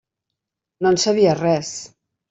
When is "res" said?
1.45-1.79